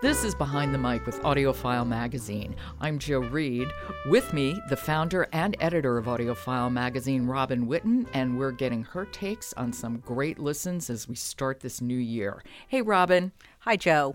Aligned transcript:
This 0.00 0.22
is 0.22 0.32
Behind 0.32 0.72
the 0.72 0.78
Mic 0.78 1.04
with 1.06 1.20
AudioFile 1.22 1.84
Magazine. 1.84 2.54
I'm 2.80 3.00
Joe 3.00 3.18
Reed. 3.18 3.66
With 4.06 4.32
me, 4.32 4.62
the 4.68 4.76
founder 4.76 5.26
and 5.32 5.56
editor 5.58 5.98
of 5.98 6.04
AudioFile 6.04 6.70
Magazine, 6.70 7.26
Robin 7.26 7.66
Whitten, 7.66 8.06
and 8.12 8.38
we're 8.38 8.52
getting 8.52 8.84
her 8.84 9.06
takes 9.06 9.52
on 9.54 9.72
some 9.72 9.98
great 9.98 10.38
listens 10.38 10.88
as 10.88 11.08
we 11.08 11.16
start 11.16 11.58
this 11.58 11.80
new 11.80 11.98
year. 11.98 12.44
Hey, 12.68 12.80
Robin. 12.80 13.32
Hi, 13.58 13.74
Joe. 13.74 14.14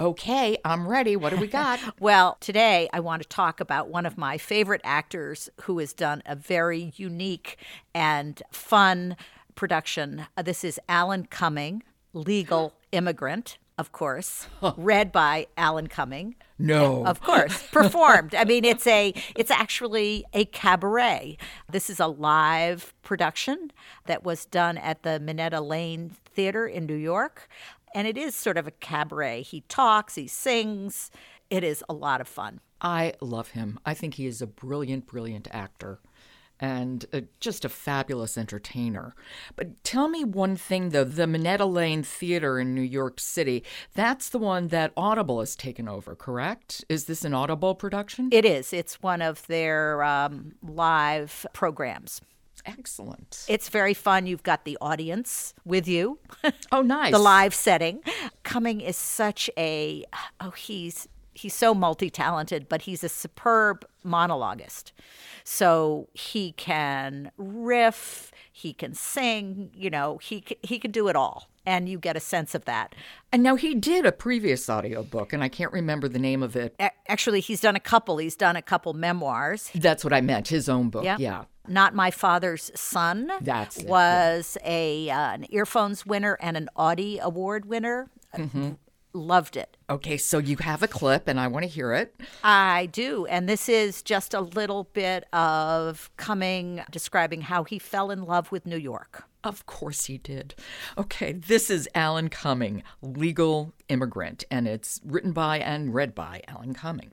Okay, 0.00 0.58
I'm 0.64 0.88
ready. 0.88 1.14
What 1.14 1.30
do 1.30 1.36
we 1.36 1.46
got? 1.46 1.78
well, 2.00 2.36
today 2.40 2.88
I 2.92 2.98
want 2.98 3.22
to 3.22 3.28
talk 3.28 3.60
about 3.60 3.88
one 3.88 4.06
of 4.06 4.18
my 4.18 4.36
favorite 4.36 4.80
actors 4.82 5.48
who 5.60 5.78
has 5.78 5.92
done 5.92 6.24
a 6.26 6.34
very 6.34 6.92
unique 6.96 7.56
and 7.94 8.42
fun 8.50 9.16
production. 9.54 10.26
Uh, 10.36 10.42
this 10.42 10.64
is 10.64 10.80
Alan 10.88 11.26
Cumming, 11.26 11.84
Legal 12.14 12.74
Immigrant 12.90 13.58
of 13.80 13.92
course, 13.92 14.46
read 14.76 15.10
by 15.10 15.46
Alan 15.56 15.86
Cumming. 15.86 16.36
No. 16.58 17.06
Of 17.06 17.22
course, 17.22 17.66
performed. 17.72 18.34
I 18.34 18.44
mean, 18.44 18.62
it's 18.62 18.86
a 18.86 19.14
it's 19.34 19.50
actually 19.50 20.26
a 20.34 20.44
cabaret. 20.44 21.38
This 21.72 21.88
is 21.88 21.98
a 21.98 22.06
live 22.06 22.92
production 23.02 23.72
that 24.04 24.22
was 24.22 24.44
done 24.44 24.76
at 24.76 25.02
the 25.02 25.18
Minetta 25.18 25.62
Lane 25.62 26.14
Theater 26.26 26.66
in 26.66 26.84
New 26.84 26.94
York, 26.94 27.48
and 27.94 28.06
it 28.06 28.18
is 28.18 28.34
sort 28.34 28.58
of 28.58 28.66
a 28.66 28.70
cabaret. 28.70 29.42
He 29.42 29.62
talks, 29.62 30.14
he 30.14 30.26
sings. 30.26 31.10
It 31.48 31.64
is 31.64 31.82
a 31.88 31.94
lot 31.94 32.20
of 32.20 32.28
fun. 32.28 32.60
I 32.82 33.14
love 33.22 33.48
him. 33.52 33.80
I 33.86 33.94
think 33.94 34.14
he 34.14 34.26
is 34.26 34.42
a 34.42 34.46
brilliant, 34.46 35.06
brilliant 35.06 35.48
actor 35.52 36.00
and 36.60 37.06
uh, 37.12 37.22
just 37.40 37.64
a 37.64 37.68
fabulous 37.68 38.36
entertainer. 38.36 39.14
But 39.56 39.82
tell 39.82 40.08
me 40.08 40.24
one 40.24 40.56
thing 40.56 40.90
though 40.90 41.04
the 41.04 41.26
Minetta 41.26 41.64
Lane 41.64 42.02
Theater 42.02 42.60
in 42.60 42.74
New 42.74 42.82
York 42.82 43.18
City, 43.18 43.64
that's 43.94 44.28
the 44.28 44.38
one 44.38 44.68
that 44.68 44.92
Audible 44.96 45.40
has 45.40 45.56
taken 45.56 45.88
over, 45.88 46.14
correct? 46.14 46.84
Is 46.88 47.06
this 47.06 47.24
an 47.24 47.34
Audible 47.34 47.74
production? 47.74 48.28
It 48.30 48.44
is. 48.44 48.72
It's 48.72 49.02
one 49.02 49.22
of 49.22 49.46
their 49.46 50.02
um, 50.02 50.52
live 50.62 51.46
programs. 51.52 52.20
Excellent. 52.66 53.46
It's 53.48 53.70
very 53.70 53.94
fun. 53.94 54.26
You've 54.26 54.42
got 54.42 54.64
the 54.64 54.76
audience 54.82 55.54
with 55.64 55.88
you. 55.88 56.18
Oh, 56.70 56.82
nice. 56.82 57.12
the 57.12 57.18
live 57.18 57.54
setting. 57.54 58.00
Cumming 58.42 58.82
is 58.82 58.96
such 58.96 59.48
a, 59.56 60.04
oh, 60.40 60.50
he's 60.50 61.08
he's 61.40 61.54
so 61.54 61.74
multi-talented, 61.74 62.68
but 62.68 62.82
he's 62.82 63.02
a 63.02 63.08
superb 63.08 63.84
monologuist. 64.04 64.92
So 65.42 66.08
he 66.12 66.52
can 66.52 67.30
riff, 67.36 68.30
he 68.52 68.72
can 68.72 68.94
sing, 68.94 69.70
you 69.74 69.90
know, 69.90 70.18
he 70.18 70.44
he 70.62 70.78
can 70.78 70.90
do 70.90 71.08
it 71.08 71.16
all. 71.16 71.48
And 71.66 71.88
you 71.88 71.98
get 71.98 72.16
a 72.16 72.20
sense 72.20 72.54
of 72.54 72.64
that. 72.64 72.94
And 73.30 73.42
now 73.42 73.54
he 73.54 73.74
did 73.74 74.06
a 74.06 74.12
previous 74.12 74.68
audiobook, 74.68 75.32
and 75.32 75.44
I 75.44 75.48
can't 75.48 75.72
remember 75.72 76.08
the 76.08 76.18
name 76.18 76.42
of 76.42 76.56
it. 76.56 76.74
Actually, 77.06 77.40
he's 77.40 77.60
done 77.60 77.76
a 77.76 77.80
couple. 77.80 78.16
He's 78.16 78.34
done 78.34 78.56
a 78.56 78.62
couple 78.62 78.94
memoirs. 78.94 79.70
That's 79.74 80.02
what 80.02 80.12
I 80.12 80.22
meant, 80.22 80.48
his 80.48 80.68
own 80.68 80.88
book. 80.88 81.04
Yeah. 81.04 81.16
yeah. 81.18 81.44
Not 81.68 81.94
My 81.94 82.10
Father's 82.10 82.70
Son 82.74 83.30
That's 83.42 83.76
it, 83.76 83.86
was 83.86 84.56
a 84.64 85.10
uh, 85.10 85.32
an 85.32 85.46
earphones 85.50 86.06
winner 86.06 86.38
and 86.40 86.56
an 86.56 86.68
Audie 86.74 87.18
Award 87.18 87.66
winner. 87.66 88.08
Mm-hmm 88.34 88.70
loved 89.12 89.56
it. 89.56 89.76
Okay, 89.88 90.16
so 90.16 90.38
you 90.38 90.56
have 90.58 90.82
a 90.82 90.88
clip 90.88 91.28
and 91.28 91.40
I 91.40 91.48
want 91.48 91.64
to 91.64 91.68
hear 91.68 91.92
it. 91.92 92.14
I 92.44 92.86
do. 92.86 93.26
And 93.26 93.48
this 93.48 93.68
is 93.68 94.02
just 94.02 94.34
a 94.34 94.40
little 94.40 94.84
bit 94.92 95.24
of 95.32 96.10
Cumming 96.16 96.82
describing 96.90 97.42
how 97.42 97.64
he 97.64 97.78
fell 97.78 98.10
in 98.10 98.24
love 98.24 98.52
with 98.52 98.66
New 98.66 98.76
York. 98.76 99.24
Of 99.42 99.64
course 99.66 100.04
he 100.04 100.18
did. 100.18 100.54
Okay, 100.98 101.32
this 101.32 101.70
is 101.70 101.88
Alan 101.94 102.28
Cumming, 102.28 102.82
Legal 103.00 103.72
Immigrant, 103.88 104.44
and 104.50 104.68
it's 104.68 105.00
written 105.04 105.32
by 105.32 105.58
and 105.58 105.94
read 105.94 106.14
by 106.14 106.42
Alan 106.46 106.74
Cumming. 106.74 107.12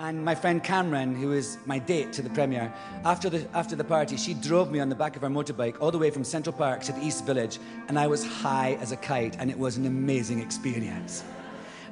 And 0.00 0.24
my 0.24 0.36
friend 0.36 0.62
Cameron, 0.62 1.16
who 1.16 1.30
was 1.30 1.58
my 1.66 1.80
date 1.80 2.12
to 2.12 2.22
the 2.22 2.30
premiere, 2.30 2.72
after 3.04 3.28
the, 3.28 3.48
after 3.52 3.74
the 3.74 3.82
party, 3.82 4.16
she 4.16 4.32
drove 4.32 4.70
me 4.70 4.78
on 4.78 4.88
the 4.88 4.94
back 4.94 5.16
of 5.16 5.22
her 5.22 5.28
motorbike 5.28 5.80
all 5.80 5.90
the 5.90 5.98
way 5.98 6.08
from 6.08 6.22
Central 6.22 6.52
Park 6.52 6.82
to 6.82 6.92
the 6.92 7.04
East 7.04 7.26
Village, 7.26 7.58
and 7.88 7.98
I 7.98 8.06
was 8.06 8.24
high 8.24 8.78
as 8.80 8.92
a 8.92 8.96
kite, 8.96 9.36
and 9.40 9.50
it 9.50 9.58
was 9.58 9.76
an 9.76 9.86
amazing 9.86 10.38
experience. 10.38 11.24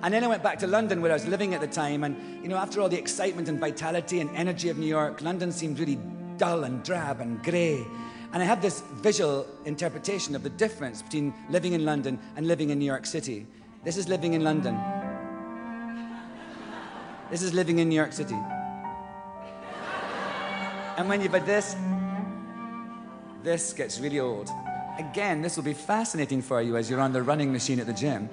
And 0.02 0.14
then 0.14 0.22
I 0.22 0.28
went 0.28 0.44
back 0.44 0.60
to 0.60 0.68
London, 0.68 1.02
where 1.02 1.10
I 1.10 1.14
was 1.14 1.26
living 1.26 1.52
at 1.52 1.60
the 1.60 1.66
time, 1.66 2.04
and 2.04 2.16
you 2.44 2.48
know, 2.48 2.58
after 2.58 2.80
all 2.80 2.88
the 2.88 2.96
excitement 2.96 3.48
and 3.48 3.58
vitality 3.58 4.20
and 4.20 4.30
energy 4.36 4.68
of 4.68 4.78
New 4.78 4.86
York, 4.86 5.20
London 5.20 5.50
seemed 5.50 5.80
really 5.80 5.98
dull 6.36 6.62
and 6.62 6.84
drab 6.84 7.20
and 7.20 7.42
grey. 7.42 7.84
And 8.32 8.40
I 8.40 8.46
had 8.46 8.62
this 8.62 8.82
visual 9.02 9.48
interpretation 9.64 10.36
of 10.36 10.44
the 10.44 10.50
difference 10.50 11.02
between 11.02 11.34
living 11.50 11.72
in 11.72 11.84
London 11.84 12.20
and 12.36 12.46
living 12.46 12.70
in 12.70 12.78
New 12.78 12.84
York 12.84 13.04
City. 13.04 13.48
This 13.82 13.96
is 13.96 14.08
living 14.08 14.34
in 14.34 14.44
London. 14.44 14.78
This 17.30 17.42
is 17.42 17.52
living 17.52 17.80
in 17.80 17.88
New 17.88 17.96
York 17.96 18.12
City. 18.12 18.38
And 20.96 21.08
when 21.08 21.20
you've 21.20 21.32
had 21.32 21.44
this, 21.44 21.74
this 23.42 23.72
gets 23.72 23.98
really 24.00 24.20
old. 24.20 24.48
Again, 24.98 25.42
this 25.42 25.56
will 25.56 25.64
be 25.64 25.74
fascinating 25.74 26.40
for 26.40 26.62
you 26.62 26.76
as 26.76 26.88
you're 26.88 27.00
on 27.00 27.12
the 27.12 27.22
running 27.22 27.52
machine 27.52 27.80
at 27.80 27.86
the 27.86 27.92
gym. 27.92 28.28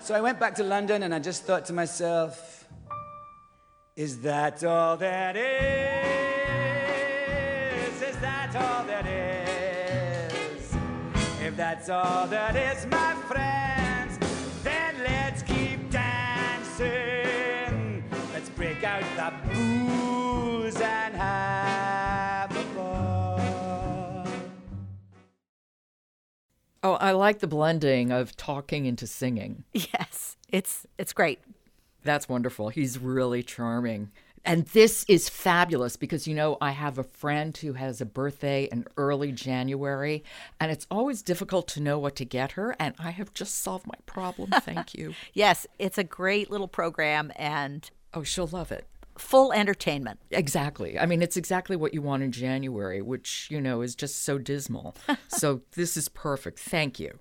So 0.00 0.14
I 0.14 0.20
went 0.20 0.38
back 0.38 0.54
to 0.56 0.62
London 0.62 1.02
and 1.02 1.14
I 1.14 1.18
just 1.18 1.44
thought 1.44 1.64
to 1.66 1.72
myself, 1.72 2.66
is 3.96 4.20
that 4.20 4.62
all 4.62 4.96
that 4.98 5.36
is? 5.36 5.42
Is 8.02 8.16
that 8.18 8.54
all 8.54 8.84
that 8.84 9.06
is? 9.06 10.74
If 11.42 11.56
that's 11.56 11.88
all 11.88 12.26
that 12.28 12.54
is, 12.54 12.86
my 12.86 13.14
friends, 13.26 13.67
dancing. 16.78 18.04
Let's 18.32 18.48
break 18.50 18.84
out 18.84 19.02
the 19.16 19.32
booze 19.52 20.80
and 20.80 21.14
have 21.14 22.56
a 22.56 22.64
ball. 22.74 24.26
Oh, 26.82 26.92
I 26.94 27.12
like 27.12 27.40
the 27.40 27.46
blending 27.46 28.12
of 28.12 28.36
talking 28.36 28.86
into 28.86 29.06
singing. 29.06 29.64
Yes, 29.72 30.36
it's 30.48 30.86
it's 30.96 31.12
great. 31.12 31.40
That's 32.04 32.28
wonderful. 32.28 32.68
He's 32.68 32.98
really 32.98 33.42
charming. 33.42 34.10
And 34.44 34.66
this 34.66 35.04
is 35.08 35.28
fabulous 35.28 35.96
because, 35.96 36.26
you 36.26 36.34
know, 36.34 36.56
I 36.60 36.72
have 36.72 36.98
a 36.98 37.02
friend 37.02 37.56
who 37.56 37.74
has 37.74 38.00
a 38.00 38.06
birthday 38.06 38.68
in 38.70 38.86
early 38.96 39.32
January, 39.32 40.24
and 40.60 40.70
it's 40.70 40.86
always 40.90 41.22
difficult 41.22 41.68
to 41.68 41.80
know 41.80 41.98
what 41.98 42.16
to 42.16 42.24
get 42.24 42.52
her. 42.52 42.76
And 42.78 42.94
I 42.98 43.10
have 43.10 43.34
just 43.34 43.62
solved 43.62 43.86
my 43.86 43.98
problem. 44.06 44.50
Thank 44.60 44.94
you. 44.94 45.14
Yes, 45.32 45.66
it's 45.78 45.98
a 45.98 46.04
great 46.04 46.50
little 46.50 46.68
program 46.68 47.32
and 47.36 47.88
oh, 48.14 48.22
she'll 48.22 48.46
love 48.46 48.72
it. 48.72 48.86
Full 49.16 49.52
entertainment. 49.52 50.20
Exactly. 50.30 50.96
I 50.96 51.04
mean, 51.04 51.22
it's 51.22 51.36
exactly 51.36 51.74
what 51.74 51.92
you 51.92 52.00
want 52.00 52.22
in 52.22 52.30
January, 52.30 53.02
which, 53.02 53.48
you 53.50 53.60
know, 53.60 53.82
is 53.82 53.96
just 53.96 54.22
so 54.22 54.38
dismal. 54.38 54.94
so 55.28 55.62
this 55.72 55.96
is 55.96 56.08
perfect. 56.08 56.60
Thank 56.60 57.00
you. 57.00 57.18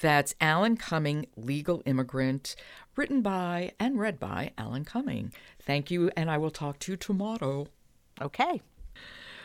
That's 0.00 0.34
Alan 0.40 0.76
Cumming, 0.76 1.26
Legal 1.36 1.82
Immigrant, 1.86 2.54
written 3.00 3.22
by 3.22 3.72
and 3.80 3.98
read 3.98 4.20
by 4.20 4.52
Alan 4.58 4.84
Cumming. 4.84 5.32
Thank 5.58 5.90
you, 5.90 6.10
and 6.18 6.30
I 6.30 6.36
will 6.36 6.50
talk 6.50 6.78
to 6.80 6.92
you 6.92 6.98
tomorrow. 6.98 7.66
Okay. 8.20 8.60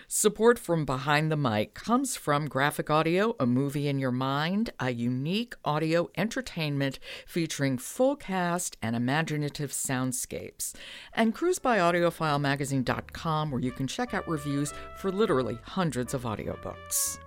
Support 0.10 0.60
from 0.60 0.84
Behind 0.84 1.32
the 1.32 1.38
Mic 1.38 1.74
comes 1.74 2.18
from 2.18 2.50
Graphic 2.50 2.90
Audio, 2.90 3.34
a 3.40 3.46
movie 3.46 3.88
in 3.88 3.98
your 3.98 4.12
mind, 4.12 4.72
a 4.78 4.92
unique 4.92 5.56
audio 5.64 6.10
entertainment 6.18 7.00
featuring 7.26 7.78
full 7.78 8.18
cast 8.18 8.76
and 8.82 8.94
imaginative 8.94 9.72
soundscapes, 9.72 10.74
and 11.14 11.34
cruisebyaudiofilemagazine.com, 11.34 13.52
where 13.52 13.62
you 13.62 13.72
can 13.72 13.88
check 13.88 14.14
out 14.14 14.28
reviews 14.28 14.74
for 14.98 15.14
literally 15.14 15.58
hundreds 15.64 16.14
of 16.14 16.24
audiobooks. 16.24 17.20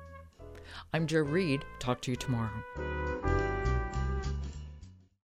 I'm 0.92 1.06
Joe 1.06 1.20
Reed. 1.20 1.64
Talk 1.78 2.02
to 2.02 2.10
you 2.10 2.18
tomorrow. 2.18 2.52